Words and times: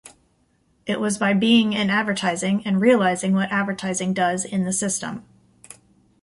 It 0.87 0.99
was 0.99 1.19
by 1.19 1.33
being 1.35 1.73
in 1.73 1.91
advertising 1.91 2.65
and 2.65 2.81
realizing 2.81 3.35
what 3.35 3.51
advertising 3.51 4.15
does 4.15 4.43
in 4.45 4.63
the 4.63 4.73
system. 4.73 5.23